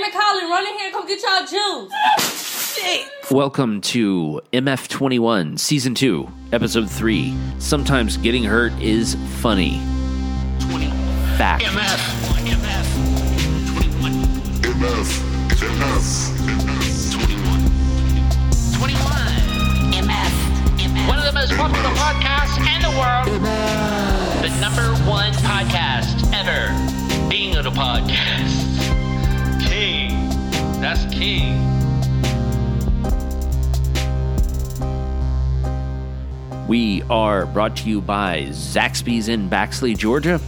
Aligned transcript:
Damn 0.00 0.08
it, 0.08 0.14
Colin, 0.14 0.48
run 0.48 0.66
in 0.66 0.78
here 0.78 0.86
and 0.86 0.94
come 0.94 1.06
get 1.06 1.20
y'all 1.22 1.44
juice. 1.44 1.92
Welcome 3.30 3.82
to 3.82 4.40
MF21 4.50 5.58
Season 5.58 5.94
2, 5.94 6.26
Episode 6.52 6.90
3. 6.90 7.36
Sometimes 7.58 8.16
getting 8.16 8.42
hurt 8.42 8.72
is 8.80 9.14
funny. 9.40 9.78
Fact. 11.36 11.64
MF. 11.64 11.98
MF. 12.48 12.86
21. 13.76 14.12
MF, 14.62 15.20
MF, 15.52 16.08
21. 17.12 17.60
21. 18.78 18.96
MF. 19.92 20.32
MF. 20.78 21.08
One 21.08 21.18
of 21.18 21.24
the 21.26 21.32
most 21.32 21.52
popular 21.52 21.90
podcasts 21.90 22.56
in 22.56 22.80
the 22.80 22.88
world. 22.98 23.26
The 24.40 24.48
number 24.62 24.94
one 25.04 25.34
podcast 25.34 26.32
ever. 26.32 26.72
Being 27.28 27.54
a 27.56 27.62
podcast. 27.64 28.59
King. 31.20 31.52
We 36.66 37.02
are 37.10 37.44
brought 37.44 37.76
to 37.76 37.90
you 37.90 38.00
by 38.00 38.44
Zaxby's 38.44 39.28
in 39.28 39.50
Baxley, 39.50 39.94
Georgia. 39.98 40.40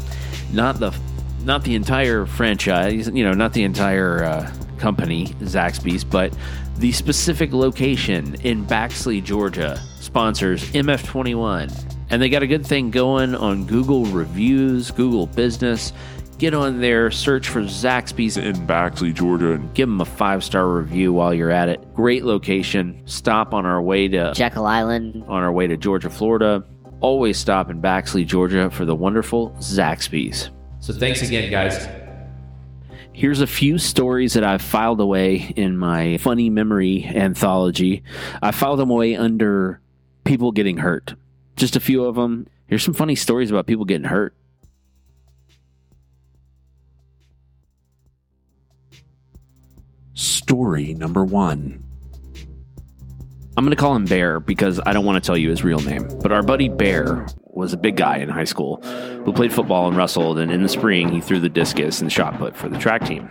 Not 0.50 0.80
the 0.80 0.98
not 1.44 1.64
the 1.64 1.74
entire 1.74 2.24
franchise, 2.24 3.06
you 3.08 3.22
know, 3.22 3.34
not 3.34 3.52
the 3.52 3.64
entire 3.64 4.24
uh, 4.24 4.52
company, 4.78 5.26
Zaxby's, 5.40 6.04
but 6.04 6.32
the 6.78 6.92
specific 6.92 7.52
location 7.52 8.36
in 8.36 8.64
Baxley, 8.64 9.22
Georgia 9.22 9.78
sponsors 10.00 10.64
MF21. 10.70 11.96
And 12.08 12.22
they 12.22 12.30
got 12.30 12.42
a 12.42 12.46
good 12.46 12.66
thing 12.66 12.90
going 12.90 13.34
on 13.34 13.66
Google 13.66 14.06
reviews, 14.06 14.90
Google 14.90 15.26
Business. 15.26 15.92
Get 16.38 16.54
on 16.54 16.80
there, 16.80 17.10
search 17.10 17.48
for 17.48 17.62
Zaxby's 17.62 18.36
in 18.36 18.56
Baxley, 18.66 19.14
Georgia. 19.14 19.52
And 19.52 19.72
give 19.74 19.88
them 19.88 20.00
a 20.00 20.04
five 20.04 20.42
star 20.42 20.68
review 20.68 21.12
while 21.12 21.32
you're 21.32 21.50
at 21.52 21.68
it. 21.68 21.94
Great 21.94 22.24
location. 22.24 23.00
Stop 23.04 23.54
on 23.54 23.64
our 23.64 23.80
way 23.80 24.08
to 24.08 24.32
Jekyll 24.34 24.66
Island. 24.66 25.22
on 25.28 25.42
our 25.42 25.52
way 25.52 25.68
to 25.68 25.76
Georgia, 25.76 26.10
Florida. 26.10 26.64
Always 27.00 27.38
stop 27.38 27.70
in 27.70 27.80
Baxley, 27.80 28.26
Georgia 28.26 28.70
for 28.70 28.84
the 28.84 28.94
wonderful 28.94 29.50
Zaxby's. 29.60 30.50
So 30.80 30.92
thanks 30.92 31.22
again, 31.22 31.48
guys. 31.50 31.86
Here's 33.12 33.40
a 33.40 33.46
few 33.46 33.78
stories 33.78 34.32
that 34.32 34.42
I've 34.42 34.62
filed 34.62 35.00
away 35.00 35.52
in 35.54 35.76
my 35.76 36.16
funny 36.16 36.50
memory 36.50 37.04
anthology. 37.04 38.02
I 38.40 38.50
filed 38.52 38.78
them 38.80 38.90
away 38.90 39.14
under 39.16 39.80
people 40.24 40.50
getting 40.50 40.78
hurt. 40.78 41.14
Just 41.56 41.76
a 41.76 41.80
few 41.80 42.04
of 42.04 42.14
them. 42.16 42.48
Here's 42.66 42.82
some 42.82 42.94
funny 42.94 43.14
stories 43.14 43.50
about 43.50 43.66
people 43.66 43.84
getting 43.84 44.06
hurt. 44.08 44.34
Story 50.52 50.92
number 50.92 51.24
one. 51.24 51.82
I'm 53.56 53.64
going 53.64 53.70
to 53.70 53.76
call 53.76 53.96
him 53.96 54.04
Bear 54.04 54.38
because 54.38 54.78
I 54.84 54.92
don't 54.92 55.06
want 55.06 55.16
to 55.16 55.26
tell 55.26 55.34
you 55.34 55.48
his 55.48 55.64
real 55.64 55.78
name. 55.78 56.06
But 56.20 56.30
our 56.30 56.42
buddy 56.42 56.68
Bear 56.68 57.26
was 57.44 57.72
a 57.72 57.78
big 57.78 57.96
guy 57.96 58.18
in 58.18 58.28
high 58.28 58.44
school 58.44 58.82
who 59.24 59.32
played 59.32 59.50
football 59.50 59.88
and 59.88 59.96
wrestled. 59.96 60.38
And 60.38 60.52
in 60.52 60.62
the 60.62 60.68
spring, 60.68 61.08
he 61.08 61.22
threw 61.22 61.40
the 61.40 61.48
discus 61.48 62.02
and 62.02 62.12
shot 62.12 62.36
put 62.36 62.54
for 62.54 62.68
the 62.68 62.76
track 62.76 63.06
team. 63.06 63.26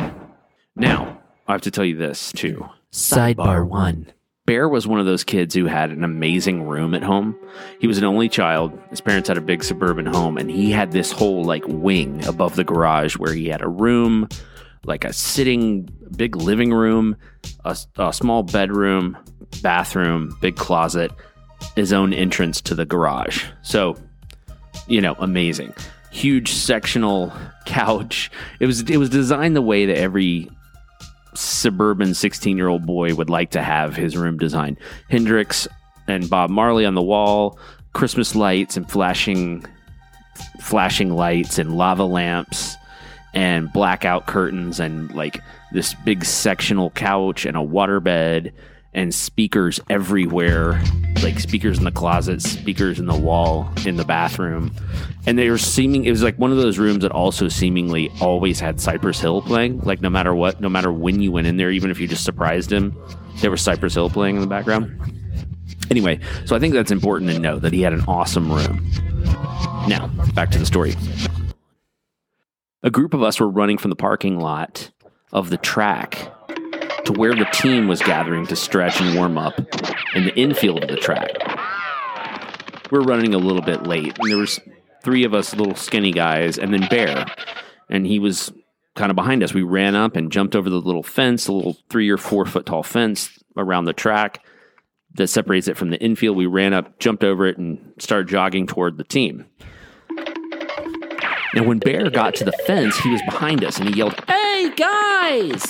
Now, 0.75 1.21
I 1.47 1.51
have 1.51 1.61
to 1.61 1.69
tell 1.69 1.85
you 1.85 1.95
this 1.95 2.31
too. 2.31 2.67
Sidebar 2.91 3.67
one. 3.67 4.11
Bear 4.47 4.67
was 4.67 4.87
one 4.87 4.99
of 4.99 5.05
those 5.05 5.23
kids 5.23 5.53
who 5.53 5.67
had 5.67 5.91
an 5.91 6.03
amazing 6.03 6.63
room 6.63 6.95
at 6.95 7.03
home. 7.03 7.37
He 7.79 7.85
was 7.85 7.99
an 7.99 8.03
only 8.03 8.29
child. 8.29 8.75
His 8.89 8.99
parents 8.99 9.27
had 9.27 9.37
a 9.37 9.41
big 9.41 9.63
suburban 9.63 10.07
home, 10.07 10.39
and 10.39 10.49
he 10.49 10.71
had 10.71 10.91
this 10.91 11.11
whole 11.11 11.43
like 11.43 11.65
wing 11.67 12.25
above 12.25 12.55
the 12.55 12.63
garage 12.63 13.15
where 13.15 13.33
he 13.35 13.47
had 13.47 13.61
a 13.61 13.69
room, 13.69 14.27
like 14.85 15.05
a 15.05 15.13
sitting 15.13 15.89
big 16.15 16.35
living 16.35 16.73
room, 16.73 17.15
a, 17.65 17.77
a 17.97 18.13
small 18.13 18.43
bedroom, 18.43 19.17
bathroom, 19.61 20.35
big 20.41 20.55
closet, 20.55 21.11
his 21.75 21.93
own 21.93 22.13
entrance 22.13 22.61
to 22.61 22.75
the 22.75 22.85
garage. 22.85 23.45
So, 23.61 23.95
you 24.87 25.01
know, 25.01 25.15
amazing. 25.19 25.73
Huge 26.11 26.51
sectional 26.51 27.31
couch. 27.65 28.31
It 28.59 28.65
was 28.65 28.81
it 28.89 28.97
was 28.97 29.09
designed 29.09 29.55
the 29.55 29.61
way 29.61 29.85
that 29.85 29.97
every 29.97 30.49
suburban 31.33 32.13
16 32.13 32.57
year 32.57 32.67
old 32.67 32.85
boy 32.85 33.15
would 33.15 33.29
like 33.29 33.51
to 33.51 33.61
have 33.61 33.95
his 33.95 34.17
room 34.17 34.37
designed. 34.37 34.77
Hendrix 35.09 35.67
and 36.07 36.29
Bob 36.29 36.49
Marley 36.49 36.85
on 36.85 36.95
the 36.95 37.01
wall, 37.01 37.57
Christmas 37.93 38.35
lights 38.35 38.75
and 38.75 38.89
flashing 38.89 39.65
flashing 40.59 41.13
lights 41.13 41.57
and 41.59 41.77
lava 41.77 42.03
lamps 42.03 42.75
and 43.33 43.71
blackout 43.71 44.27
curtains 44.27 44.79
and 44.79 45.13
like 45.13 45.41
this 45.71 45.93
big 45.93 46.25
sectional 46.25 46.89
couch 46.91 47.45
and 47.45 47.55
a 47.55 47.61
waterbed 47.61 48.51
and 48.93 49.13
speakers 49.13 49.79
everywhere. 49.89 50.81
Like 51.23 51.39
speakers 51.39 51.77
in 51.77 51.83
the 51.83 51.91
closet 51.91 52.41
speakers 52.41 52.99
in 52.99 53.05
the 53.05 53.15
wall 53.15 53.71
in 53.85 53.95
the 53.95 54.03
bathroom. 54.03 54.71
And 55.25 55.37
they 55.37 55.49
were 55.49 55.57
seeming 55.57 56.05
it 56.05 56.11
was 56.11 56.23
like 56.23 56.37
one 56.37 56.51
of 56.51 56.57
those 56.57 56.79
rooms 56.79 57.03
that 57.03 57.11
also 57.11 57.47
seemingly 57.47 58.11
always 58.19 58.59
had 58.59 58.81
cypress 58.81 59.19
hill 59.19 59.41
playing. 59.41 59.81
Like 59.81 60.01
no 60.01 60.09
matter 60.09 60.33
what 60.33 60.59
no 60.59 60.69
matter 60.69 60.91
when 60.91 61.21
you 61.21 61.31
went 61.31 61.47
in 61.47 61.57
there 61.57 61.71
even 61.71 61.91
if 61.91 61.99
you 61.99 62.07
just 62.07 62.23
surprised 62.23 62.71
him 62.71 62.95
there 63.39 63.51
was 63.51 63.61
cypress 63.61 63.93
hill 63.93 64.09
playing 64.09 64.35
in 64.35 64.41
the 64.41 64.47
background. 64.47 64.99
Anyway 65.89 66.19
so 66.45 66.55
i 66.55 66.59
think 66.59 66.73
that's 66.73 66.91
important 66.91 67.31
to 67.31 67.39
know 67.39 67.59
that 67.59 67.73
he 67.73 67.81
had 67.81 67.93
an 67.93 68.03
awesome 68.07 68.51
room. 68.51 68.91
Now 69.87 70.07
back 70.33 70.49
to 70.51 70.57
the 70.57 70.65
story 70.65 70.95
a 72.83 72.89
group 72.89 73.13
of 73.13 73.21
us 73.21 73.39
were 73.39 73.49
running 73.49 73.77
from 73.77 73.89
the 73.89 73.95
parking 73.95 74.39
lot 74.39 74.91
of 75.31 75.49
the 75.49 75.57
track 75.57 76.31
to 77.05 77.13
where 77.13 77.35
the 77.35 77.47
team 77.53 77.87
was 77.87 78.01
gathering 78.01 78.45
to 78.47 78.55
stretch 78.55 78.99
and 78.99 79.15
warm 79.15 79.37
up 79.37 79.59
in 80.15 80.25
the 80.25 80.35
infield 80.35 80.83
of 80.83 80.89
the 80.89 80.97
track. 80.97 81.29
We 82.91 82.97
were 82.97 83.05
running 83.05 83.33
a 83.33 83.37
little 83.39 83.61
bit 83.61 83.83
late, 83.83 84.17
and 84.19 84.29
there 84.29 84.37
was 84.37 84.59
three 85.03 85.23
of 85.23 85.33
us 85.33 85.55
little 85.55 85.75
skinny 85.75 86.11
guys, 86.11 86.57
and 86.57 86.73
then 86.73 86.87
Bear, 86.89 87.25
and 87.89 88.05
he 88.05 88.19
was 88.19 88.51
kind 88.95 89.09
of 89.09 89.15
behind 89.15 89.43
us. 89.43 89.53
We 89.53 89.63
ran 89.63 89.95
up 89.95 90.15
and 90.15 90.31
jumped 90.31 90.55
over 90.55 90.69
the 90.69 90.81
little 90.81 91.03
fence, 91.03 91.47
a 91.47 91.53
little 91.53 91.77
three 91.89 92.09
or 92.09 92.17
four 92.17 92.45
foot 92.45 92.65
tall 92.65 92.83
fence 92.83 93.39
around 93.55 93.85
the 93.85 93.93
track 93.93 94.43
that 95.13 95.27
separates 95.27 95.67
it 95.67 95.77
from 95.77 95.89
the 95.89 96.01
infield. 96.01 96.35
We 96.37 96.45
ran 96.45 96.73
up, 96.73 96.99
jumped 96.99 97.23
over 97.23 97.45
it, 97.45 97.57
and 97.57 97.93
started 97.99 98.27
jogging 98.27 98.67
toward 98.67 98.97
the 98.97 99.03
team. 99.03 99.45
Now, 101.53 101.63
when 101.63 101.79
Bear 101.79 102.09
got 102.09 102.35
to 102.35 102.45
the 102.45 102.53
fence, 102.65 102.97
he 102.99 103.09
was 103.09 103.21
behind 103.23 103.63
us 103.63 103.77
and 103.77 103.89
he 103.89 103.95
yelled, 103.95 104.15
Hey 104.27 104.71
guys! 104.75 105.65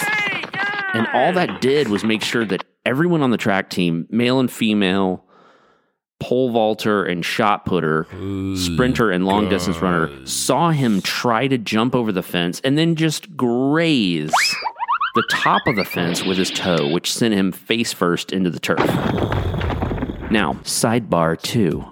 And 0.93 1.07
all 1.13 1.33
that 1.33 1.61
did 1.61 1.87
was 1.87 2.03
make 2.03 2.21
sure 2.21 2.45
that 2.45 2.63
everyone 2.85 3.21
on 3.23 3.31
the 3.31 3.37
track 3.37 3.69
team, 3.69 4.05
male 4.09 4.39
and 4.39 4.51
female, 4.51 5.25
pole 6.19 6.51
vaulter 6.51 7.03
and 7.03 7.25
shot 7.25 7.65
putter, 7.65 8.05
sprinter 8.55 9.09
and 9.09 9.25
long 9.25 9.49
distance 9.49 9.77
runner, 9.81 10.25
saw 10.25 10.69
him 10.69 11.01
try 11.01 11.47
to 11.47 11.57
jump 11.57 11.95
over 11.95 12.11
the 12.11 12.21
fence 12.21 12.61
and 12.63 12.77
then 12.77 12.95
just 12.95 13.35
graze 13.35 14.33
the 15.15 15.23
top 15.31 15.61
of 15.65 15.75
the 15.75 15.83
fence 15.85 16.23
with 16.23 16.37
his 16.37 16.51
toe, 16.51 16.87
which 16.91 17.11
sent 17.11 17.33
him 17.33 17.51
face 17.51 17.91
first 17.91 18.31
into 18.31 18.49
the 18.49 18.59
turf. 18.59 18.79
Now, 20.29 20.53
sidebar 20.63 21.41
two. 21.41 21.91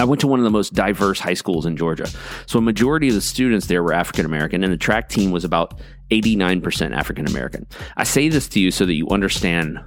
I 0.00 0.04
went 0.04 0.22
to 0.22 0.26
one 0.26 0.40
of 0.40 0.44
the 0.44 0.50
most 0.50 0.72
diverse 0.72 1.20
high 1.20 1.34
schools 1.34 1.66
in 1.66 1.76
Georgia. 1.76 2.08
So 2.46 2.58
a 2.58 2.62
majority 2.62 3.08
of 3.08 3.14
the 3.14 3.20
students 3.20 3.66
there 3.66 3.82
were 3.82 3.92
African 3.92 4.24
American, 4.24 4.64
and 4.64 4.72
the 4.72 4.78
track 4.78 5.10
team 5.10 5.30
was 5.30 5.44
about 5.44 5.78
89% 6.10 6.96
African 6.96 7.26
American. 7.26 7.66
I 7.98 8.04
say 8.04 8.30
this 8.30 8.48
to 8.48 8.60
you 8.60 8.70
so 8.70 8.86
that 8.86 8.94
you 8.94 9.06
understand 9.10 9.78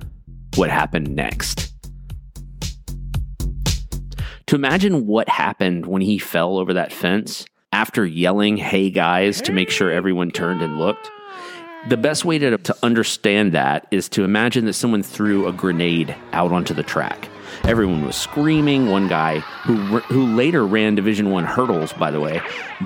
what 0.55 0.69
happened 0.69 1.15
next. 1.15 1.73
To 4.45 4.55
imagine 4.55 5.07
what 5.07 5.27
happened 5.29 5.87
when 5.87 6.03
he 6.03 6.19
fell 6.19 6.59
over 6.59 6.75
that 6.75 6.93
fence 6.93 7.47
after 7.71 8.05
yelling, 8.05 8.57
hey 8.57 8.91
guys, 8.91 9.41
to 9.41 9.51
make 9.51 9.71
sure 9.71 9.89
everyone 9.89 10.29
turned 10.29 10.61
and 10.61 10.77
looked. 10.77 11.09
The 11.89 11.97
best 11.97 12.23
way 12.23 12.37
to, 12.37 12.59
to 12.59 12.77
understand 12.83 13.53
that 13.53 13.87
is 13.89 14.09
to 14.09 14.23
imagine 14.23 14.65
that 14.65 14.73
someone 14.73 15.01
threw 15.01 15.47
a 15.47 15.51
grenade 15.51 16.15
out 16.33 16.51
onto 16.51 16.75
the 16.75 16.83
track. 16.83 17.29
Everyone 17.65 18.05
was 18.05 18.17
screaming. 18.17 18.89
One 18.89 19.07
guy 19.07 19.39
who 19.39 19.77
who 19.99 20.35
later 20.35 20.65
ran 20.65 20.95
Division 20.95 21.29
One 21.31 21.45
hurdles, 21.45 21.93
by 21.93 22.11
the 22.11 22.19
way, 22.19 22.41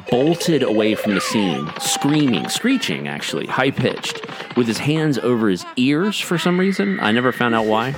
bolted 0.10 0.62
away 0.62 0.94
from 0.94 1.16
the 1.16 1.22
scene, 1.22 1.68
screaming, 1.80 2.48
screeching, 2.48 3.08
actually, 3.08 3.48
high 3.48 3.72
pitched, 3.72 4.22
with 4.56 4.68
his 4.68 4.78
hands 4.78 5.18
over 5.18 5.50
his 5.50 5.66
ears 5.78 6.20
for 6.20 6.38
some 6.38 6.60
reason. 6.60 7.00
I 7.00 7.12
never 7.12 7.32
found 7.32 7.56
out 7.56 7.66
why. 7.66 7.96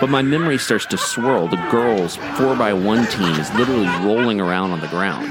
But 0.00 0.10
my 0.10 0.20
memory 0.22 0.58
starts 0.58 0.86
to 0.86 0.98
swirl. 0.98 1.46
The 1.46 1.56
girls' 1.70 2.16
four 2.36 2.56
by 2.56 2.72
one 2.72 3.06
team 3.06 3.34
is 3.34 3.52
literally 3.54 3.86
rolling 4.04 4.40
around 4.40 4.72
on 4.72 4.80
the 4.80 4.88
ground. 4.88 5.26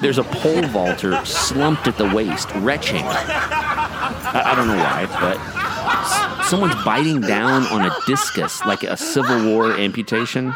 There's 0.00 0.18
a 0.18 0.24
pole 0.24 0.62
vaulter 0.62 1.24
slumped 1.24 1.86
at 1.86 1.96
the 1.96 2.08
waist, 2.12 2.48
retching. 2.56 3.02
I, 3.04 4.42
I 4.46 4.54
don't 4.54 4.66
know 4.68 4.76
why, 4.76 5.06
but 5.20 6.37
someone's 6.48 6.82
biting 6.82 7.20
down 7.20 7.64
on 7.64 7.84
a 7.84 7.94
discus 8.06 8.64
like 8.64 8.82
a 8.82 8.96
Civil 8.96 9.52
War 9.52 9.72
amputation. 9.72 10.54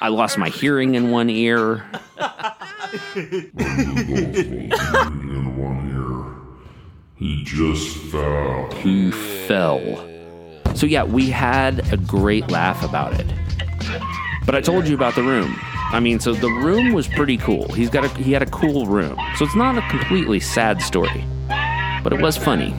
I 0.00 0.08
lost 0.08 0.38
my 0.38 0.48
hearing 0.48 0.94
in 0.94 1.10
one 1.10 1.28
ear. 1.28 1.84
in 3.16 3.50
one 5.56 5.90
ear. 5.90 6.36
He 7.16 7.42
just 7.42 7.96
fell. 8.12 8.70
He 8.76 9.10
fell. 9.10 9.80
So 10.76 10.86
yeah, 10.86 11.02
we 11.02 11.28
had 11.28 11.92
a 11.92 11.96
great 11.96 12.48
laugh 12.48 12.84
about 12.84 13.18
it. 13.18 13.26
But 14.46 14.54
I 14.54 14.60
told 14.60 14.86
you 14.86 14.94
about 14.94 15.16
the 15.16 15.22
room. 15.22 15.56
I 15.92 15.98
mean, 15.98 16.20
so 16.20 16.34
the 16.34 16.48
room 16.48 16.92
was 16.92 17.08
pretty 17.08 17.36
cool. 17.36 17.66
He's 17.72 17.90
got 17.90 18.04
a 18.04 18.08
he 18.22 18.30
had 18.32 18.42
a 18.42 18.50
cool 18.50 18.86
room. 18.86 19.18
So 19.36 19.44
it's 19.44 19.56
not 19.56 19.76
a 19.76 19.82
completely 19.88 20.38
sad 20.38 20.80
story. 20.80 21.24
But 22.02 22.12
it 22.12 22.22
was 22.22 22.36
funny. 22.36 22.74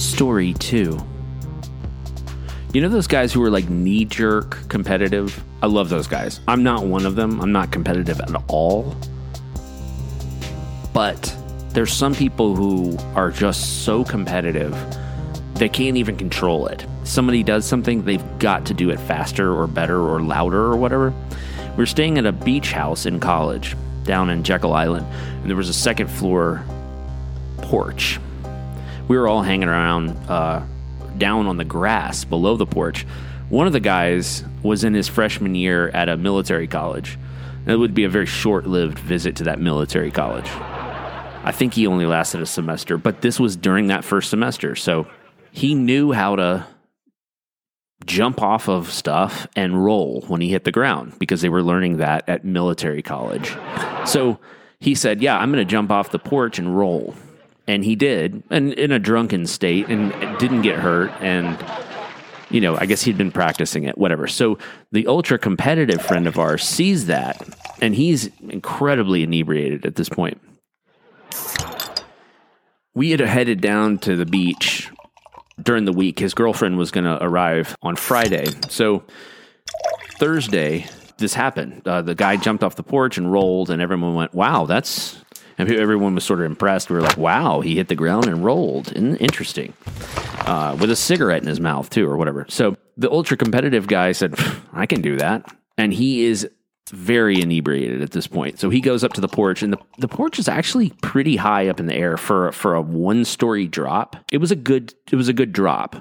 Story 0.00 0.54
2. 0.54 0.98
You 2.72 2.80
know 2.80 2.88
those 2.88 3.06
guys 3.06 3.34
who 3.34 3.42
are 3.42 3.50
like 3.50 3.68
knee 3.68 4.06
jerk 4.06 4.66
competitive? 4.70 5.44
I 5.62 5.66
love 5.66 5.90
those 5.90 6.06
guys. 6.06 6.40
I'm 6.48 6.62
not 6.62 6.86
one 6.86 7.04
of 7.04 7.16
them. 7.16 7.38
I'm 7.38 7.52
not 7.52 7.70
competitive 7.70 8.18
at 8.18 8.30
all. 8.48 8.96
But 10.94 11.36
there's 11.74 11.92
some 11.92 12.14
people 12.14 12.56
who 12.56 12.96
are 13.14 13.30
just 13.30 13.84
so 13.84 14.02
competitive 14.02 14.74
they 15.56 15.68
can't 15.68 15.98
even 15.98 16.16
control 16.16 16.66
it. 16.68 16.86
Somebody 17.04 17.42
does 17.42 17.66
something, 17.66 18.02
they've 18.02 18.38
got 18.38 18.64
to 18.66 18.74
do 18.74 18.88
it 18.88 18.98
faster 19.00 19.52
or 19.52 19.66
better 19.66 20.00
or 20.00 20.22
louder 20.22 20.62
or 20.62 20.76
whatever. 20.78 21.12
We 21.76 21.82
are 21.82 21.86
staying 21.86 22.16
at 22.16 22.24
a 22.24 22.32
beach 22.32 22.72
house 22.72 23.04
in 23.04 23.20
college 23.20 23.76
down 24.04 24.30
in 24.30 24.44
Jekyll 24.44 24.72
Island, 24.72 25.06
and 25.42 25.50
there 25.50 25.58
was 25.58 25.68
a 25.68 25.74
second 25.74 26.08
floor 26.08 26.64
porch. 27.58 28.18
We 29.10 29.18
were 29.18 29.26
all 29.26 29.42
hanging 29.42 29.68
around 29.68 30.10
uh, 30.28 30.64
down 31.18 31.48
on 31.48 31.56
the 31.56 31.64
grass 31.64 32.22
below 32.22 32.56
the 32.56 32.64
porch. 32.64 33.02
One 33.48 33.66
of 33.66 33.72
the 33.72 33.80
guys 33.80 34.44
was 34.62 34.84
in 34.84 34.94
his 34.94 35.08
freshman 35.08 35.56
year 35.56 35.88
at 35.88 36.08
a 36.08 36.16
military 36.16 36.68
college. 36.68 37.18
It 37.66 37.74
would 37.74 37.92
be 37.92 38.04
a 38.04 38.08
very 38.08 38.26
short 38.26 38.68
lived 38.68 39.00
visit 39.00 39.34
to 39.38 39.44
that 39.44 39.58
military 39.58 40.12
college. 40.12 40.46
I 40.46 41.50
think 41.50 41.74
he 41.74 41.88
only 41.88 42.06
lasted 42.06 42.40
a 42.40 42.46
semester, 42.46 42.98
but 42.98 43.20
this 43.20 43.40
was 43.40 43.56
during 43.56 43.88
that 43.88 44.04
first 44.04 44.30
semester. 44.30 44.76
So 44.76 45.08
he 45.50 45.74
knew 45.74 46.12
how 46.12 46.36
to 46.36 46.66
jump 48.06 48.40
off 48.40 48.68
of 48.68 48.92
stuff 48.92 49.48
and 49.56 49.84
roll 49.84 50.20
when 50.28 50.40
he 50.40 50.50
hit 50.50 50.62
the 50.62 50.70
ground 50.70 51.18
because 51.18 51.40
they 51.40 51.48
were 51.48 51.64
learning 51.64 51.96
that 51.96 52.28
at 52.28 52.44
military 52.44 53.02
college. 53.02 53.56
So 54.06 54.38
he 54.78 54.94
said, 54.94 55.20
Yeah, 55.20 55.36
I'm 55.36 55.50
going 55.50 55.66
to 55.66 55.68
jump 55.68 55.90
off 55.90 56.12
the 56.12 56.20
porch 56.20 56.60
and 56.60 56.78
roll. 56.78 57.16
And 57.70 57.84
he 57.84 57.94
did, 57.94 58.42
and 58.50 58.72
in 58.72 58.90
a 58.90 58.98
drunken 58.98 59.46
state, 59.46 59.86
and 59.88 60.10
didn't 60.40 60.62
get 60.62 60.80
hurt. 60.80 61.12
And, 61.20 61.56
you 62.50 62.60
know, 62.60 62.76
I 62.76 62.84
guess 62.84 63.02
he'd 63.02 63.16
been 63.16 63.30
practicing 63.30 63.84
it, 63.84 63.96
whatever. 63.96 64.26
So 64.26 64.58
the 64.90 65.06
ultra 65.06 65.38
competitive 65.38 66.02
friend 66.02 66.26
of 66.26 66.36
ours 66.36 66.64
sees 66.64 67.06
that, 67.06 67.40
and 67.80 67.94
he's 67.94 68.28
incredibly 68.48 69.22
inebriated 69.22 69.86
at 69.86 69.94
this 69.94 70.08
point. 70.08 70.40
We 72.92 73.12
had 73.12 73.20
headed 73.20 73.60
down 73.60 73.98
to 73.98 74.16
the 74.16 74.26
beach 74.26 74.90
during 75.62 75.84
the 75.84 75.92
week. 75.92 76.18
His 76.18 76.34
girlfriend 76.34 76.76
was 76.76 76.90
going 76.90 77.04
to 77.04 77.22
arrive 77.22 77.76
on 77.82 77.94
Friday. 77.94 78.46
So 78.68 79.04
Thursday, 80.18 80.86
this 81.18 81.34
happened. 81.34 81.86
Uh, 81.86 82.02
the 82.02 82.16
guy 82.16 82.36
jumped 82.36 82.64
off 82.64 82.74
the 82.74 82.82
porch 82.82 83.16
and 83.16 83.30
rolled, 83.30 83.70
and 83.70 83.80
everyone 83.80 84.16
went, 84.16 84.34
"Wow, 84.34 84.66
that's." 84.66 85.18
And 85.60 85.70
everyone 85.70 86.14
was 86.14 86.24
sort 86.24 86.40
of 86.40 86.46
impressed. 86.46 86.88
We 86.88 86.96
were 86.96 87.02
like, 87.02 87.18
"Wow, 87.18 87.60
he 87.60 87.76
hit 87.76 87.88
the 87.88 87.94
ground 87.94 88.26
and 88.26 88.44
rolled. 88.44 88.92
Interesting." 88.96 89.74
Uh, 90.46 90.76
with 90.80 90.90
a 90.90 90.96
cigarette 90.96 91.42
in 91.42 91.48
his 91.48 91.60
mouth 91.60 91.90
too, 91.90 92.08
or 92.08 92.16
whatever. 92.16 92.46
So 92.48 92.76
the 92.96 93.10
ultra 93.10 93.36
competitive 93.36 93.86
guy 93.86 94.12
said, 94.12 94.34
"I 94.72 94.86
can 94.86 95.02
do 95.02 95.16
that," 95.16 95.44
and 95.76 95.92
he 95.92 96.24
is 96.24 96.48
very 96.90 97.40
inebriated 97.40 98.02
at 98.02 98.10
this 98.10 98.26
point. 98.26 98.58
So 98.58 98.70
he 98.70 98.80
goes 98.80 99.04
up 99.04 99.12
to 99.14 99.20
the 99.20 99.28
porch, 99.28 99.62
and 99.62 99.72
the, 99.72 99.78
the 99.98 100.08
porch 100.08 100.38
is 100.38 100.48
actually 100.48 100.90
pretty 101.02 101.36
high 101.36 101.68
up 101.68 101.78
in 101.78 101.86
the 101.86 101.94
air 101.94 102.16
for 102.16 102.52
for 102.52 102.74
a 102.74 102.82
one 102.82 103.24
story 103.24 103.66
drop. 103.66 104.16
It 104.32 104.38
was 104.38 104.50
a 104.50 104.56
good 104.56 104.94
it 105.12 105.16
was 105.16 105.28
a 105.28 105.32
good 105.32 105.52
drop, 105.52 105.96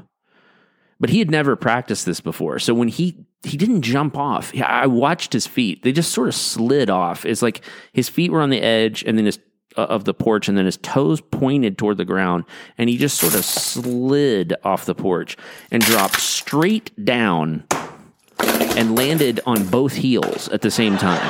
but 1.00 1.10
he 1.10 1.20
had 1.20 1.30
never 1.30 1.56
practiced 1.56 2.06
this 2.06 2.22
before. 2.22 2.60
So 2.60 2.74
when 2.74 2.88
he 2.88 3.26
he 3.44 3.58
didn't 3.58 3.84
jump 3.84 4.18
off, 4.18 4.54
I 4.60 4.88
watched 4.88 5.34
his 5.34 5.48
feet; 5.48 5.84
they 5.84 5.92
just 5.92 6.12
sort 6.12 6.28
of 6.28 6.36
slid 6.36 6.90
off. 6.90 7.26
It's 7.26 7.42
like 7.42 7.64
his 7.94 8.10
feet 8.10 8.32
were 8.32 8.42
on 8.42 8.50
the 8.50 8.62
edge, 8.62 9.04
and 9.04 9.18
then 9.18 9.26
his 9.26 9.40
uh, 9.77 9.81
of 9.81 10.06
the 10.06 10.13
porch, 10.13 10.48
and 10.48 10.57
then 10.57 10.66
his 10.66 10.77
toes 10.77 11.21
pointed 11.21 11.77
toward 11.77 11.98
the 11.98 12.06
ground, 12.06 12.44
and 12.77 12.89
he 12.89 12.98
just 12.98 13.18
sort 13.18 13.36
of 13.36 13.45
slid 13.45 14.54
off 14.63 14.86
the 14.86 14.95
porch 14.95 15.38
and 15.71 15.83
dropped 15.83 16.19
straight 16.19 16.92
down 17.04 17.63
and 18.39 18.95
landed 18.95 19.39
on 19.45 19.66
both 19.68 19.94
heels 19.94 20.50
at 20.50 20.62
the 20.62 20.71
same 20.71 20.98
time. 20.98 21.21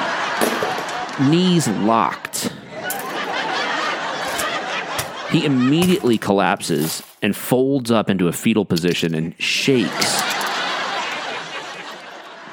Knees 1.30 1.68
locked. 1.68 2.54
He 5.32 5.46
immediately 5.46 6.18
collapses 6.18 7.04
and 7.22 7.36
folds 7.36 7.92
up 7.92 8.10
into 8.10 8.28
a 8.28 8.32
fetal 8.32 8.66
position 8.66 9.14
and 9.14 9.40
shakes 9.40 10.22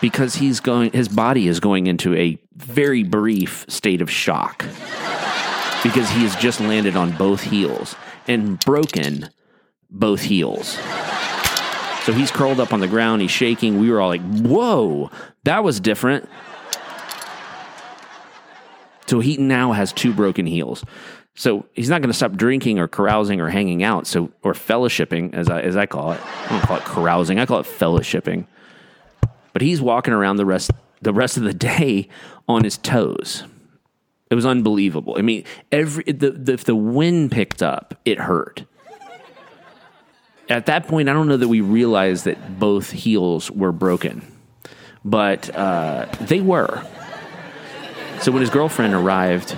because 0.01 0.35
he's 0.35 0.61
going 0.61 0.93
his 0.93 1.09
body 1.09 1.49
is 1.49 1.59
going 1.59 1.87
into 1.87 2.15
a 2.15 2.39
very 2.55 3.03
brief 3.03 3.65
state 3.69 4.03
of 4.03 4.11
shock 4.11 4.65
because 5.87 6.11
he 6.11 6.23
has 6.23 6.35
just 6.35 6.61
landed 6.61 6.97
on 6.97 7.13
both 7.13 7.43
heels 7.43 7.95
and 8.27 8.59
broken 8.59 9.31
both 9.89 10.21
heels. 10.21 10.77
So 12.03 12.13
he's 12.13 12.33
curled 12.33 12.59
up 12.59 12.73
on 12.73 12.81
the 12.81 12.89
ground, 12.89 13.23
he's 13.23 13.31
shaking. 13.31 13.79
We 13.79 13.91
were 13.91 14.01
all 14.01 14.09
like, 14.09 14.23
whoa, 14.23 15.13
that 15.45 15.63
was 15.63 15.79
different. 15.79 16.29
So 19.07 19.21
he 19.21 19.37
now 19.37 19.73
has 19.73 19.93
two 19.93 20.13
broken 20.13 20.45
heels. 20.45 20.85
So 21.37 21.67
he's 21.75 21.89
not 21.89 22.01
going 22.01 22.11
to 22.11 22.17
stop 22.17 22.33
drinking 22.33 22.81
or 22.81 22.89
carousing 22.89 23.41
or 23.41 23.49
hanging 23.49 23.85
out. 23.85 24.09
So 24.09 24.33
or 24.43 24.55
fellowshipping, 24.55 25.35
as 25.35 25.49
I 25.49 25.61
as 25.61 25.77
I 25.77 25.87
call 25.87 26.13
it. 26.13 26.21
I 26.47 26.49
don't 26.49 26.63
call 26.63 26.77
it 26.79 26.85
carousing. 26.85 27.39
I 27.39 27.47
call 27.47 27.61
it 27.61 27.67
fellowshipping. 27.67 28.47
But 29.53 29.63
he's 29.63 29.81
walking 29.81 30.15
around 30.15 30.37
the 30.37 30.47
rest 30.47 30.73
the 31.01 31.13
rest 31.13 31.37
of 31.37 31.45
the 31.45 31.55
day 31.55 32.09
on 32.49 32.65
his 32.65 32.77
toes. 32.77 33.45
It 34.31 34.35
was 34.35 34.47
unbelievable. 34.47 35.15
I 35.19 35.23
mean, 35.23 35.45
every 35.71 36.05
the, 36.05 36.31
the 36.31 36.53
if 36.53 36.65
the 36.65 36.75
wind 36.75 37.31
picked 37.31 37.63
up, 37.63 37.95
it 38.05 38.19
hurt 38.19 38.65
at 40.49 40.67
that 40.67 40.87
point, 40.87 41.09
I 41.09 41.13
don't 41.13 41.29
know 41.29 41.37
that 41.37 41.49
we 41.49 41.61
realized 41.61 42.25
that 42.25 42.59
both 42.59 42.91
heels 42.91 43.51
were 43.51 43.73
broken, 43.73 44.23
but 45.05 45.55
uh, 45.55 46.07
they 46.21 46.41
were. 46.41 46.85
So 48.21 48.33
when 48.33 48.41
his 48.41 48.51
girlfriend 48.51 48.95
arrived 48.95 49.57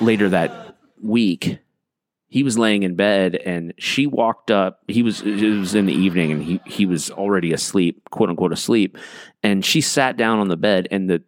later 0.00 0.28
that 0.28 0.76
week, 1.02 1.58
he 2.28 2.42
was 2.42 2.58
laying 2.58 2.82
in 2.82 2.96
bed 2.96 3.34
and 3.34 3.72
she 3.78 4.06
walked 4.06 4.50
up. 4.50 4.82
He 4.88 5.02
was 5.02 5.22
it 5.22 5.58
was 5.58 5.74
in 5.74 5.86
the 5.86 5.94
evening 5.94 6.32
and 6.32 6.42
he 6.42 6.60
he 6.66 6.84
was 6.84 7.10
already 7.10 7.52
asleep, 7.52 8.10
quote 8.10 8.28
unquote 8.28 8.52
asleep, 8.52 8.98
and 9.42 9.64
she 9.64 9.80
sat 9.80 10.16
down 10.16 10.38
on 10.38 10.48
the 10.48 10.56
bed 10.56 10.86
and 10.90 11.08
the 11.08 11.22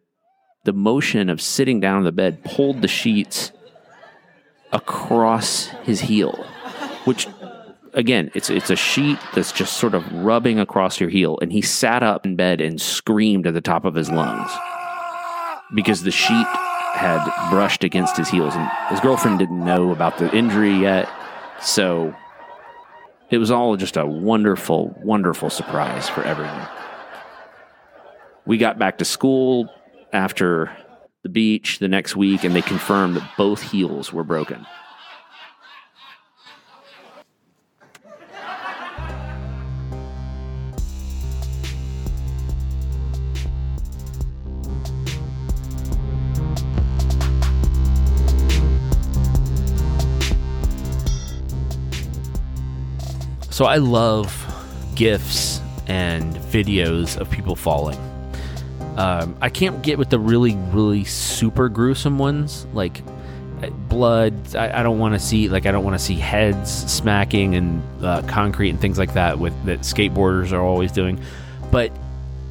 the 0.68 0.72
motion 0.74 1.30
of 1.30 1.40
sitting 1.40 1.80
down 1.80 1.96
on 1.96 2.04
the 2.04 2.12
bed 2.12 2.44
pulled 2.44 2.82
the 2.82 2.88
sheets 2.88 3.52
across 4.70 5.68
his 5.82 5.98
heel, 5.98 6.32
which 7.06 7.26
again, 7.94 8.30
it's 8.34 8.50
it's 8.50 8.68
a 8.68 8.76
sheet 8.76 9.18
that's 9.34 9.50
just 9.50 9.78
sort 9.78 9.94
of 9.94 10.04
rubbing 10.12 10.58
across 10.58 11.00
your 11.00 11.08
heel, 11.08 11.38
and 11.40 11.50
he 11.50 11.62
sat 11.62 12.02
up 12.02 12.26
in 12.26 12.36
bed 12.36 12.60
and 12.60 12.82
screamed 12.82 13.46
at 13.46 13.54
the 13.54 13.62
top 13.62 13.86
of 13.86 13.94
his 13.94 14.10
lungs 14.10 14.50
because 15.74 16.02
the 16.02 16.10
sheet 16.10 16.46
had 16.92 17.24
brushed 17.48 17.82
against 17.82 18.18
his 18.18 18.28
heels, 18.28 18.54
and 18.54 18.70
his 18.90 19.00
girlfriend 19.00 19.38
didn't 19.38 19.64
know 19.64 19.90
about 19.90 20.18
the 20.18 20.30
injury 20.36 20.74
yet, 20.74 21.08
so 21.62 22.14
it 23.30 23.38
was 23.38 23.50
all 23.50 23.74
just 23.78 23.96
a 23.96 24.04
wonderful, 24.04 24.94
wonderful 25.02 25.48
surprise 25.48 26.10
for 26.10 26.22
everyone. 26.24 26.68
We 28.44 28.58
got 28.58 28.78
back 28.78 28.98
to 28.98 29.06
school 29.06 29.70
after 30.12 30.74
the 31.22 31.28
beach 31.28 31.78
the 31.78 31.88
next 31.88 32.16
week, 32.16 32.44
and 32.44 32.54
they 32.54 32.62
confirmed 32.62 33.16
that 33.16 33.30
both 33.36 33.60
heels 33.62 34.12
were 34.12 34.24
broken. 34.24 34.66
So 53.50 53.64
I 53.64 53.78
love 53.78 54.32
gifs 54.94 55.60
and 55.88 56.36
videos 56.36 57.16
of 57.16 57.28
people 57.28 57.56
falling. 57.56 58.07
Um, 58.98 59.36
I 59.40 59.48
can't 59.48 59.80
get 59.80 59.96
with 59.96 60.10
the 60.10 60.18
really, 60.18 60.56
really 60.72 61.04
super 61.04 61.68
gruesome 61.68 62.18
ones, 62.18 62.66
like 62.72 63.00
uh, 63.62 63.70
blood. 63.70 64.56
I, 64.56 64.80
I 64.80 64.82
don't 64.82 64.98
want 64.98 65.14
to 65.14 65.20
see 65.20 65.48
like 65.48 65.66
I 65.66 65.70
don't 65.70 65.84
want 65.84 65.94
to 65.94 66.04
see 66.04 66.16
heads 66.16 66.68
smacking 66.92 67.54
and 67.54 68.04
uh, 68.04 68.22
concrete 68.22 68.70
and 68.70 68.80
things 68.80 68.98
like 68.98 69.14
that 69.14 69.38
with 69.38 69.54
that 69.66 69.80
skateboarders 69.80 70.50
are 70.50 70.60
always 70.60 70.90
doing. 70.90 71.20
But 71.70 71.92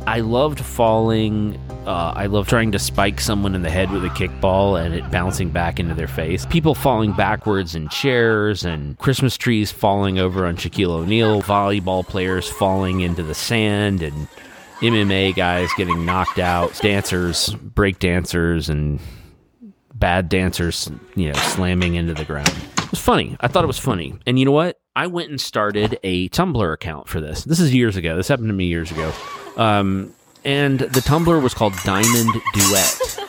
I 0.08 0.22
loved 0.22 0.62
falling. 0.62 1.60
Uh, 1.86 2.14
I 2.16 2.28
loved 2.28 2.50
trying 2.50 2.72
to 2.72 2.80
spike 2.80 3.20
someone 3.20 3.54
in 3.54 3.62
the 3.62 3.70
head 3.70 3.92
with 3.92 4.06
a 4.06 4.10
kickball 4.10 4.82
and 4.82 4.94
it 4.94 5.12
bouncing 5.12 5.50
back 5.50 5.82
into 5.82 5.96
their 5.96 6.08
face. 6.08 6.46
People 6.46 6.74
falling 6.74 7.12
backwards 7.12 7.76
in 7.76 7.90
chairs 7.90 8.64
and 8.64 8.98
Christmas 9.00 9.36
trees 9.36 9.70
falling 9.70 10.18
over 10.18 10.46
on 10.46 10.56
Shaquille 10.56 10.92
O'Neal, 10.92 11.42
volleyball 11.42 12.08
players 12.08 12.50
falling 12.50 13.02
into 13.02 13.22
the 13.22 13.36
sand, 13.36 14.02
and 14.02 14.30
MMA 14.82 15.36
guys 15.36 15.70
getting 15.76 16.06
knocked 16.06 16.40
out, 16.40 16.78
dancers, 16.82 17.54
break 17.56 18.00
dancers, 18.00 18.70
and 18.70 19.00
bad 19.96 20.30
dancers, 20.30 20.90
you 21.16 21.28
know, 21.28 21.34
slamming 21.34 21.96
into 21.96 22.14
the 22.14 22.26
ground. 22.26 22.54
It 22.78 22.92
was 22.92 23.00
funny. 23.00 23.36
I 23.40 23.48
thought 23.48 23.64
it 23.64 23.68
was 23.68 23.80
funny. 23.80 24.14
And 24.28 24.38
you 24.38 24.46
know 24.46 24.52
what? 24.52 24.80
I 24.96 25.08
went 25.08 25.30
and 25.30 25.42
started 25.42 26.00
a 26.04 26.30
Tumblr 26.30 26.74
account 26.74 27.08
for 27.08 27.20
this. 27.20 27.44
This 27.44 27.60
is 27.60 27.74
years 27.74 27.96
ago. 27.96 28.16
This 28.16 28.28
happened 28.28 28.50
to 28.50 28.54
me 28.54 28.66
years 28.66 28.92
ago. 28.92 29.12
Um, 29.58 30.14
and 30.46 30.80
the 30.80 31.02
Tumblr 31.02 31.42
was 31.42 31.54
called 31.54 31.74
Diamond 31.84 32.34
Duet. 32.54 33.20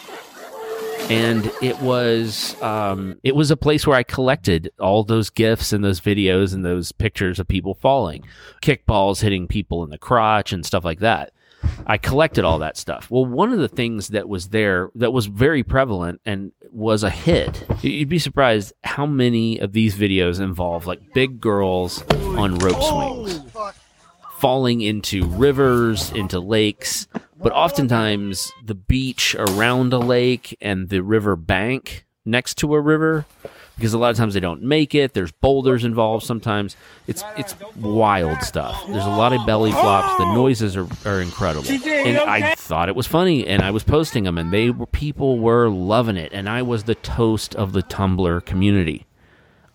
And 1.10 1.50
it 1.62 1.80
was 1.80 2.60
um, 2.60 3.18
it 3.22 3.34
was 3.34 3.50
a 3.50 3.56
place 3.56 3.86
where 3.86 3.96
I 3.96 4.02
collected 4.02 4.70
all 4.78 5.02
those 5.04 5.30
gifs 5.30 5.72
and 5.72 5.82
those 5.82 6.00
videos 6.02 6.52
and 6.52 6.62
those 6.62 6.92
pictures 6.92 7.40
of 7.40 7.48
people 7.48 7.72
falling, 7.72 8.24
kickballs 8.60 9.22
hitting 9.22 9.48
people 9.48 9.82
in 9.84 9.88
the 9.88 9.96
crotch 9.96 10.52
and 10.52 10.66
stuff 10.66 10.84
like 10.84 11.00
that. 11.00 11.32
I 11.86 11.98
collected 11.98 12.44
all 12.44 12.58
that 12.58 12.76
stuff. 12.76 13.10
Well, 13.10 13.24
one 13.24 13.52
of 13.52 13.58
the 13.58 13.68
things 13.68 14.08
that 14.08 14.28
was 14.28 14.48
there 14.48 14.90
that 14.94 15.12
was 15.12 15.26
very 15.26 15.62
prevalent 15.62 16.20
and 16.24 16.52
was 16.70 17.02
a 17.02 17.10
hit, 17.10 17.66
you'd 17.82 18.08
be 18.08 18.18
surprised 18.18 18.72
how 18.84 19.06
many 19.06 19.58
of 19.58 19.72
these 19.72 19.96
videos 19.96 20.40
involve 20.40 20.86
like 20.86 21.14
big 21.14 21.40
girls 21.40 22.02
on 22.12 22.58
rope 22.58 22.82
swings, 22.82 23.40
falling 24.38 24.80
into 24.82 25.24
rivers, 25.24 26.10
into 26.12 26.40
lakes, 26.40 27.08
but 27.40 27.52
oftentimes 27.52 28.52
the 28.64 28.74
beach 28.74 29.34
around 29.38 29.92
a 29.92 29.98
lake 29.98 30.56
and 30.60 30.88
the 30.88 31.02
river 31.02 31.36
bank 31.36 32.04
next 32.28 32.58
to 32.58 32.74
a 32.74 32.80
river 32.80 33.26
because 33.78 33.94
a 33.94 33.98
lot 33.98 34.10
of 34.10 34.16
times 34.16 34.34
they 34.34 34.40
don't 34.40 34.62
make 34.62 34.94
it. 34.94 35.14
There's 35.14 35.30
boulders 35.30 35.84
involved. 35.84 36.26
Sometimes 36.26 36.76
it's 37.06 37.22
it's 37.36 37.54
wild 37.76 38.42
stuff. 38.42 38.84
There's 38.88 39.04
a 39.04 39.08
lot 39.08 39.32
of 39.32 39.46
belly 39.46 39.70
flops. 39.70 40.18
The 40.18 40.34
noises 40.34 40.76
are, 40.76 40.86
are 41.04 41.20
incredible. 41.20 41.70
And 41.70 42.18
I 42.18 42.54
thought 42.54 42.88
it 42.88 42.96
was 42.96 43.06
funny, 43.06 43.46
and 43.46 43.62
I 43.62 43.70
was 43.70 43.84
posting 43.84 44.24
them, 44.24 44.36
and 44.36 44.52
they 44.52 44.70
were 44.70 44.86
people 44.86 45.38
were 45.38 45.68
loving 45.68 46.16
it, 46.16 46.32
and 46.32 46.48
I 46.48 46.62
was 46.62 46.84
the 46.84 46.96
toast 46.96 47.54
of 47.54 47.72
the 47.72 47.82
Tumblr 47.82 48.44
community. 48.44 49.06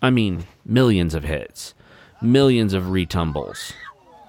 I 0.02 0.10
mean, 0.10 0.44
millions 0.66 1.14
of 1.14 1.24
hits, 1.24 1.74
millions 2.20 2.74
of 2.74 2.84
retumbles. 2.84 3.72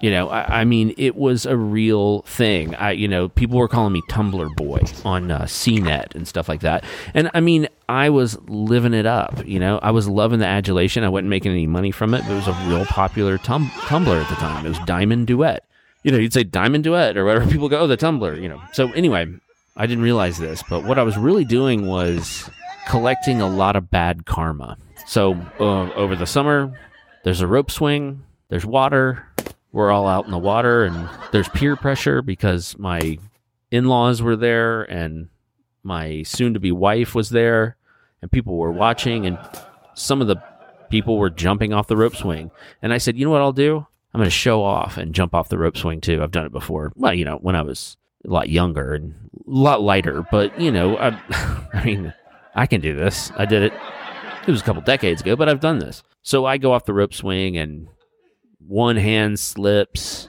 You 0.06 0.12
know, 0.12 0.28
I, 0.28 0.60
I 0.60 0.64
mean, 0.64 0.94
it 0.98 1.16
was 1.16 1.46
a 1.46 1.56
real 1.56 2.22
thing. 2.22 2.76
I, 2.76 2.92
you 2.92 3.08
know, 3.08 3.28
people 3.28 3.58
were 3.58 3.66
calling 3.66 3.92
me 3.92 4.02
Tumblr 4.08 4.54
boy 4.54 4.78
on 5.04 5.32
uh, 5.32 5.46
CNET 5.46 6.14
and 6.14 6.28
stuff 6.28 6.48
like 6.48 6.60
that. 6.60 6.84
And 7.12 7.28
I 7.34 7.40
mean, 7.40 7.66
I 7.88 8.10
was 8.10 8.40
living 8.42 8.94
it 8.94 9.04
up. 9.04 9.44
You 9.44 9.58
know, 9.58 9.80
I 9.82 9.90
was 9.90 10.06
loving 10.06 10.38
the 10.38 10.46
adulation. 10.46 11.02
I 11.02 11.08
wasn't 11.08 11.30
making 11.30 11.50
any 11.50 11.66
money 11.66 11.90
from 11.90 12.14
it, 12.14 12.22
but 12.22 12.30
it 12.30 12.36
was 12.36 12.46
a 12.46 12.52
real 12.68 12.86
popular 12.86 13.36
tum- 13.36 13.66
Tumblr 13.66 14.22
at 14.22 14.28
the 14.28 14.36
time. 14.36 14.64
It 14.64 14.68
was 14.68 14.78
Diamond 14.86 15.26
Duet. 15.26 15.64
You 16.04 16.12
know, 16.12 16.18
you'd 16.18 16.32
say 16.32 16.44
Diamond 16.44 16.84
Duet 16.84 17.16
or 17.16 17.24
whatever. 17.24 17.50
People 17.50 17.68
go, 17.68 17.80
oh, 17.80 17.88
the 17.88 17.96
Tumblr. 17.96 18.40
You 18.40 18.48
know. 18.48 18.62
So 18.74 18.92
anyway, 18.92 19.26
I 19.76 19.86
didn't 19.88 20.04
realize 20.04 20.38
this, 20.38 20.62
but 20.70 20.84
what 20.84 21.00
I 21.00 21.02
was 21.02 21.18
really 21.18 21.44
doing 21.44 21.88
was 21.88 22.48
collecting 22.86 23.40
a 23.40 23.48
lot 23.48 23.74
of 23.74 23.90
bad 23.90 24.24
karma. 24.24 24.78
So 25.08 25.32
uh, 25.58 25.90
over 25.94 26.14
the 26.14 26.26
summer, 26.26 26.78
there's 27.24 27.40
a 27.40 27.48
rope 27.48 27.72
swing. 27.72 28.22
There's 28.50 28.64
water 28.64 29.26
we're 29.72 29.90
all 29.90 30.06
out 30.06 30.24
in 30.24 30.30
the 30.30 30.38
water 30.38 30.84
and 30.84 31.08
there's 31.32 31.48
peer 31.50 31.76
pressure 31.76 32.22
because 32.22 32.78
my 32.78 33.18
in-laws 33.70 34.22
were 34.22 34.36
there 34.36 34.82
and 34.82 35.28
my 35.82 36.22
soon-to-be 36.22 36.72
wife 36.72 37.14
was 37.14 37.30
there 37.30 37.76
and 38.22 38.30
people 38.30 38.56
were 38.56 38.72
watching 38.72 39.26
and 39.26 39.38
some 39.94 40.20
of 40.20 40.28
the 40.28 40.36
people 40.88 41.18
were 41.18 41.30
jumping 41.30 41.72
off 41.72 41.88
the 41.88 41.96
rope 41.96 42.16
swing. 42.16 42.50
And 42.82 42.92
i 42.92 42.98
said 42.98 43.16
you 43.18 43.24
know 43.24 43.30
what 43.30 43.42
i'll 43.42 43.52
do? 43.52 43.86
I'm 44.14 44.18
going 44.18 44.26
to 44.26 44.30
show 44.30 44.62
off 44.64 44.96
and 44.96 45.14
jump 45.14 45.34
off 45.34 45.50
the 45.50 45.58
rope 45.58 45.76
swing 45.76 46.00
too. 46.00 46.22
I've 46.22 46.30
done 46.30 46.46
it 46.46 46.52
before. 46.52 46.92
Well 46.96 47.14
you 47.14 47.24
know 47.24 47.36
when 47.36 47.56
i 47.56 47.62
was 47.62 47.96
a 48.24 48.30
lot 48.30 48.48
younger 48.48 48.94
and 48.94 49.14
a 49.46 49.50
lot 49.50 49.82
lighter 49.82 50.26
but 50.30 50.58
you 50.60 50.70
know 50.70 50.96
i, 50.96 51.08
I 51.74 51.84
mean 51.84 52.14
i 52.54 52.66
can 52.66 52.80
do 52.80 52.96
this. 52.96 53.30
I 53.36 53.44
did 53.44 53.62
it 53.62 53.72
it 54.46 54.50
was 54.50 54.60
a 54.62 54.64
couple 54.64 54.82
decades 54.82 55.20
ago 55.20 55.36
but 55.36 55.48
i've 55.48 55.60
done 55.60 55.80
this. 55.80 56.02
So 56.22 56.44
i 56.46 56.56
go 56.56 56.72
off 56.72 56.84
the 56.86 56.94
rope 56.94 57.14
swing 57.14 57.56
and 57.56 57.88
one 58.58 58.96
hand 58.96 59.38
slips 59.38 60.28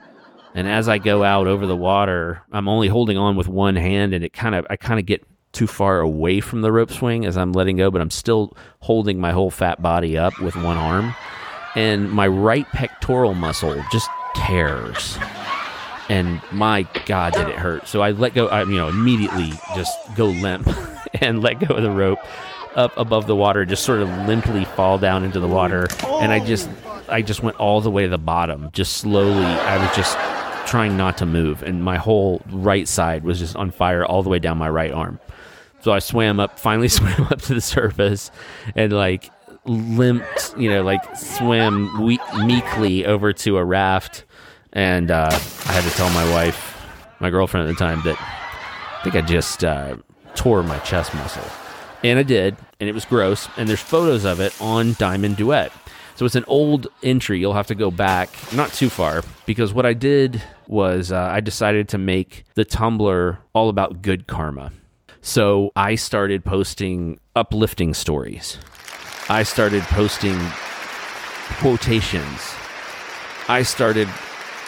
and 0.57 0.67
as 0.67 0.89
I 0.89 0.97
go 0.97 1.23
out 1.23 1.45
over 1.45 1.67
the 1.67 1.75
water, 1.75 2.41
I'm 2.51 2.67
only 2.67 2.87
holding 2.87 3.15
on 3.15 3.35
with 3.35 3.47
one 3.47 3.75
hand 3.75 4.15
and 4.15 4.23
it 4.25 4.33
kind 4.33 4.55
of 4.55 4.65
I 4.71 4.75
kind 4.75 4.99
of 4.99 5.05
get 5.05 5.23
too 5.51 5.67
far 5.67 5.99
away 5.99 6.39
from 6.39 6.61
the 6.61 6.71
rope 6.71 6.91
swing 6.91 7.27
as 7.27 7.37
I'm 7.37 7.51
letting 7.51 7.77
go, 7.77 7.91
but 7.91 8.01
I'm 8.01 8.09
still 8.09 8.57
holding 8.79 9.19
my 9.19 9.33
whole 9.33 9.51
fat 9.51 9.83
body 9.83 10.17
up 10.17 10.39
with 10.39 10.55
one 10.55 10.77
arm. 10.77 11.13
And 11.75 12.11
my 12.11 12.27
right 12.27 12.65
pectoral 12.69 13.35
muscle 13.35 13.83
just 13.91 14.09
tears. 14.35 15.19
And 16.09 16.41
my 16.51 16.87
God, 17.05 17.33
did 17.33 17.49
it 17.49 17.55
hurt. 17.55 17.87
So 17.87 18.01
I 18.01 18.09
let 18.09 18.33
go, 18.33 18.47
I, 18.47 18.63
you 18.63 18.77
know, 18.77 18.87
immediately 18.87 19.51
just 19.75 19.95
go 20.15 20.25
limp 20.25 20.67
and 21.21 21.43
let 21.43 21.59
go 21.59 21.75
of 21.75 21.83
the 21.83 21.91
rope 21.91 22.19
up 22.75 22.97
above 22.97 23.27
the 23.27 23.35
water, 23.35 23.63
just 23.63 23.83
sort 23.83 23.99
of 23.99 24.09
limply 24.27 24.65
fall 24.65 24.97
down 24.97 25.23
into 25.23 25.39
the 25.39 25.47
water. 25.47 25.87
And 26.03 26.31
I 26.31 26.43
just 26.43 26.67
I 27.09 27.21
just 27.21 27.43
went 27.43 27.57
all 27.57 27.81
the 27.81 27.91
way 27.91 28.03
to 28.03 28.09
the 28.09 28.17
bottom, 28.17 28.69
just 28.73 28.97
slowly. 28.97 29.45
I 29.45 29.77
was 29.77 29.95
just 29.95 30.17
trying 30.67 30.97
not 30.97 31.17
to 31.19 31.25
move, 31.25 31.63
and 31.63 31.83
my 31.83 31.97
whole 31.97 32.41
right 32.51 32.87
side 32.87 33.23
was 33.23 33.39
just 33.39 33.55
on 33.55 33.71
fire 33.71 34.05
all 34.05 34.23
the 34.23 34.29
way 34.29 34.39
down 34.39 34.57
my 34.57 34.69
right 34.69 34.91
arm. 34.91 35.19
So 35.81 35.93
I 35.93 35.99
swam 35.99 36.39
up, 36.39 36.59
finally 36.59 36.87
swam 36.89 37.23
up 37.31 37.41
to 37.43 37.53
the 37.53 37.61
surface, 37.61 38.31
and 38.75 38.91
like 38.91 39.29
limped, 39.65 40.53
you 40.57 40.69
know, 40.69 40.83
like 40.83 41.15
swam 41.15 42.01
we- 42.03 42.19
meekly 42.45 43.05
over 43.05 43.33
to 43.33 43.57
a 43.57 43.63
raft. 43.63 44.25
And 44.73 45.09
uh, 45.11 45.29
I 45.31 45.71
had 45.71 45.83
to 45.89 45.89
tell 45.97 46.09
my 46.11 46.29
wife, 46.31 46.85
my 47.19 47.29
girlfriend 47.29 47.67
at 47.69 47.73
the 47.75 47.79
time, 47.79 48.01
that 48.03 48.17
I 48.19 49.03
think 49.03 49.15
I 49.15 49.21
just 49.21 49.63
uh, 49.63 49.95
tore 50.35 50.61
my 50.63 50.77
chest 50.79 51.13
muscle. 51.15 51.43
And 52.03 52.19
I 52.19 52.23
did, 52.23 52.55
and 52.79 52.87
it 52.87 52.91
was 52.93 53.05
gross. 53.05 53.47
And 53.57 53.67
there's 53.67 53.79
photos 53.81 54.23
of 54.25 54.39
it 54.39 54.53
on 54.61 54.93
Diamond 54.99 55.37
Duet. 55.37 55.71
So 56.17 56.25
it's 56.25 56.35
an 56.35 56.45
old 56.47 56.87
entry. 57.03 57.39
You'll 57.39 57.53
have 57.53 57.67
to 57.67 57.75
go 57.75 57.91
back 57.91 58.29
not 58.51 58.73
too 58.73 58.89
far 58.89 59.21
because 59.45 59.71
what 59.71 59.85
I 59.85 59.93
did 59.93 60.41
was 60.65 61.11
uh, 61.11 61.29
I 61.31 61.41
decided 61.41 61.89
to 61.89 61.99
make 61.99 62.43
the 62.55 62.65
Tumblr 62.65 63.37
all 63.53 63.69
about 63.69 64.01
good 64.01 64.25
karma. 64.25 64.71
So 65.21 65.71
I 65.75 65.93
started 65.93 66.43
posting 66.43 67.19
uplifting 67.35 67.93
stories. 67.93 68.57
I 69.29 69.43
started 69.43 69.83
posting 69.83 70.39
quotations. 71.59 72.51
I 73.47 73.61
started 73.61 74.07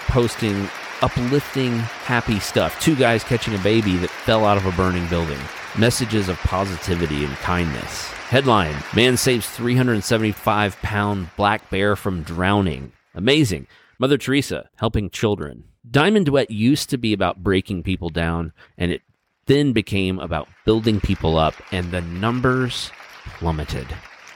posting 0.08 0.70
uplifting, 1.02 1.80
happy 1.80 2.40
stuff. 2.40 2.80
Two 2.80 2.96
guys 2.96 3.24
catching 3.24 3.56
a 3.56 3.60
baby 3.60 3.98
that 3.98 4.10
fell 4.10 4.46
out 4.46 4.58
of 4.58 4.66
a 4.66 4.72
burning 4.74 5.08
building. 5.08 5.40
Messages 5.78 6.30
of 6.30 6.38
positivity 6.40 7.24
and 7.26 7.36
kindness. 7.38 8.08
Headline 8.30 8.76
Man 8.96 9.18
saves 9.18 9.50
375 9.50 10.78
pound 10.82 11.30
black 11.36 11.70
bear 11.70 11.96
from 11.96 12.24
drowning. 12.24 12.92
Amazing. 13.16 13.68
Mother 13.98 14.18
Teresa 14.18 14.70
helping 14.78 15.10
children. 15.10 15.66
Diamond 15.90 16.26
Duet 16.26 16.52
used 16.52 16.90
to 16.90 16.98
be 16.98 17.14
about 17.14 17.44
breaking 17.44 17.84
people 17.84 18.10
down, 18.10 18.54
and 18.78 18.92
it 18.92 19.02
then 19.46 19.74
became 19.74 20.20
about 20.20 20.48
building 20.66 21.00
people 21.00 21.38
up, 21.38 21.56
and 21.72 21.92
the 21.92 22.02
numbers 22.02 22.92
plummeted. 23.38 23.88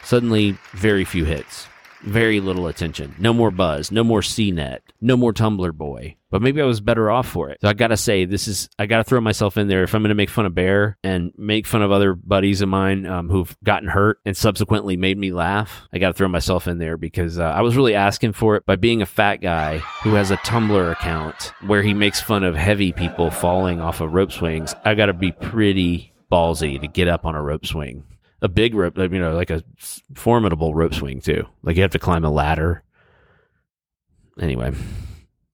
Suddenly, 0.04 0.58
very 0.72 1.06
few 1.06 1.26
hits, 1.26 1.68
very 2.04 2.40
little 2.40 2.68
attention, 2.68 3.16
no 3.18 3.34
more 3.34 3.52
buzz, 3.52 3.92
no 3.92 4.04
more 4.04 4.22
CNET, 4.22 4.80
no 5.02 5.18
more 5.18 5.34
Tumblr 5.34 5.74
boy. 5.74 6.16
But 6.30 6.42
maybe 6.42 6.62
I 6.62 6.66
was 6.66 6.82
better 6.82 7.12
off 7.12 7.28
for 7.28 7.50
it. 7.50 7.60
So 7.62 7.68
I 7.68 7.74
gotta 7.74 7.96
say, 7.96 8.26
this 8.26 8.48
is 8.48 8.68
I 8.80 8.88
gotta 8.88 9.04
throw 9.04 9.22
myself 9.22 9.56
in 9.56 9.68
there 9.68 9.84
if 9.84 9.94
I'm 9.94 10.02
gonna 10.02 10.16
make 10.16 10.30
fun 10.30 10.46
of 10.46 10.56
Bear 10.56 10.98
and 11.04 11.32
make 11.38 11.68
fun 11.68 11.84
of 11.84 11.92
other 11.92 12.16
buddies 12.16 12.62
of 12.62 12.70
mine 12.70 13.06
um, 13.06 13.30
who've 13.30 13.56
gotten 13.64 13.88
hurt 13.88 14.20
and 14.26 14.36
subsequently 14.36 14.98
made 14.98 15.18
me 15.18 15.32
laugh. 15.32 15.88
I 15.94 16.00
gotta 16.00 16.14
throw 16.14 16.28
myself 16.28 16.68
in 16.68 16.80
there 16.80 16.98
because 16.98 17.38
uh, 17.38 17.44
I 17.44 17.62
was 17.62 17.78
really 17.78 17.94
asking 17.94 18.34
for 18.34 18.56
it 18.56 18.66
by 18.66 18.76
being 18.76 19.02
a 19.02 19.08
fat 19.08 19.38
guy 19.38 19.78
who 20.04 20.16
has 20.16 20.32
a 20.32 20.38
Tumblr 20.38 20.92
account 20.92 21.54
where 21.66 21.84
he 21.84 21.94
makes 21.94 22.20
fun 22.20 22.44
of 22.44 22.56
heavy 22.56 22.92
people 22.92 23.30
falling 23.30 23.80
off 23.80 24.02
of 24.02 24.14
rope 24.14 24.32
swings. 24.32 24.74
I 24.84 24.96
gotta 24.96 25.14
be 25.14 25.32
pretty 25.32 26.14
ballsy 26.32 26.82
to 26.82 26.88
get 26.88 27.08
up 27.08 27.26
on 27.26 27.36
a 27.36 27.42
rope 27.44 27.66
swing 27.66 28.04
a 28.44 28.50
big 28.50 28.76
rope, 28.76 28.98
you 28.98 29.08
know, 29.08 29.34
like 29.34 29.50
a 29.50 29.64
formidable 30.14 30.76
rope 30.76 30.94
swing 30.94 31.22
too. 31.22 31.48
Like 31.64 31.78
you 31.78 31.82
have 31.82 31.92
to 31.92 32.00
climb 32.00 32.26
a 32.26 32.30
ladder. 32.30 32.84
Anyway, 34.40 34.74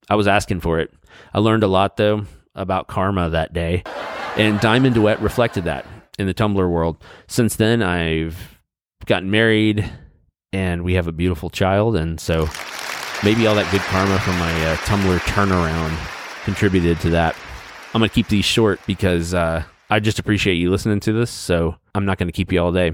I 0.10 0.16
was 0.16 0.28
asking 0.28 0.62
for 0.62 0.80
it. 0.80 0.92
I 1.34 1.40
learned 1.40 1.64
a 1.64 1.68
lot 1.68 1.98
though 1.98 2.26
about 2.56 2.88
karma 2.88 3.30
that 3.30 3.54
day, 3.54 3.84
and 4.36 4.60
Diamond 4.60 4.96
Duet 4.96 5.22
reflected 5.22 5.66
that 5.66 5.86
in 6.18 6.26
the 6.26 6.34
Tumblr 6.34 6.56
world. 6.56 7.02
Since 7.28 7.56
then, 7.58 7.84
I've 7.84 8.60
gotten 9.06 9.30
married, 9.30 9.90
and 10.52 10.84
we 10.84 10.96
have 10.96 11.08
a 11.08 11.12
beautiful 11.12 11.50
child, 11.50 11.96
and 11.96 12.20
so 12.20 12.50
maybe 13.24 13.46
all 13.46 13.56
that 13.56 13.70
good 13.72 13.82
karma 13.82 14.18
from 14.20 14.38
my 14.40 14.66
uh, 14.66 14.76
Tumblr 14.78 15.20
turnaround 15.20 16.44
contributed 16.44 17.00
to 17.02 17.12
that. 17.12 17.36
I'm 17.94 18.02
to 18.02 18.10
keep 18.10 18.28
these 18.30 18.46
short 18.46 18.80
because 18.88 19.34
uh, 19.34 19.64
I 19.90 20.00
just 20.00 20.20
appreciate 20.20 20.56
you 20.56 20.72
listening 20.72 21.00
to 21.02 21.14
this. 21.14 21.30
So 21.30 21.76
I'm 22.00 22.06
not 22.06 22.18
going 22.18 22.30
to 22.30 22.34
keep 22.34 22.54
you 22.54 22.62
all 22.62 22.72
day. 22.72 22.94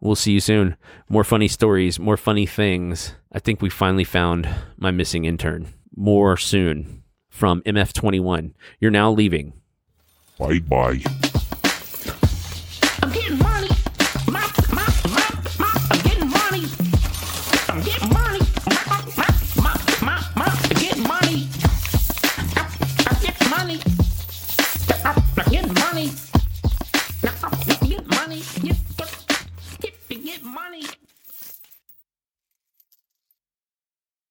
We'll 0.00 0.16
see 0.16 0.32
you 0.32 0.40
soon. 0.40 0.76
More 1.08 1.22
funny 1.22 1.46
stories, 1.46 2.00
more 2.00 2.16
funny 2.16 2.46
things. 2.46 3.14
I 3.30 3.38
think 3.38 3.62
we 3.62 3.70
finally 3.70 4.02
found 4.02 4.48
my 4.76 4.90
missing 4.90 5.24
intern. 5.24 5.68
More 5.94 6.36
soon 6.36 7.04
from 7.28 7.62
MF21. 7.62 8.54
You're 8.80 8.90
now 8.90 9.12
leaving. 9.12 9.52
Bye 10.36 10.58
bye. 10.58 11.29